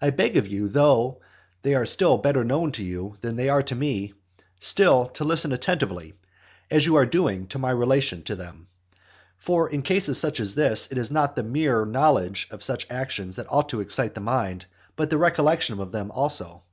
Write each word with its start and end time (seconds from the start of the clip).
And 0.00 0.08
I 0.08 0.16
beg 0.16 0.36
of 0.36 0.48
you, 0.48 0.66
though 0.66 1.20
they 1.62 1.76
are 1.76 1.86
far 1.86 2.18
better 2.18 2.42
known 2.42 2.72
to 2.72 2.82
you 2.82 3.14
than 3.20 3.36
they 3.36 3.48
are 3.48 3.62
to 3.62 3.76
me, 3.76 4.12
still 4.58 5.06
to 5.14 5.22
listen 5.22 5.52
attentively, 5.52 6.14
as 6.68 6.84
you 6.84 6.96
are 6.96 7.06
doing, 7.06 7.46
to 7.46 7.60
my 7.60 7.70
relation 7.70 8.24
of 8.28 8.38
them. 8.38 8.66
For 9.38 9.70
in 9.70 9.82
such 9.82 9.86
cases 9.86 10.24
as 10.24 10.54
this, 10.56 10.90
it 10.90 10.98
is 10.98 11.12
not 11.12 11.36
the 11.36 11.44
mere 11.44 11.84
knowledge 11.86 12.48
of 12.50 12.64
such 12.64 12.88
actions 12.90 13.36
that 13.36 13.46
ought 13.52 13.68
to 13.68 13.80
excite 13.80 14.14
the 14.14 14.20
mind, 14.20 14.66
but 14.96 15.10
the 15.10 15.18
recollection 15.18 15.78
of 15.78 15.92
them 15.92 16.10
also. 16.10 16.60